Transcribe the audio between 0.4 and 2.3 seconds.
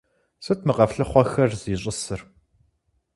Сыт мы къэфлъыхъуэхэр зищӀысыр?